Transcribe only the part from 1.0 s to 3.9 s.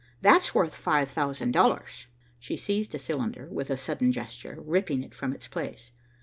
thousand dollars." She seized a cylinder, with a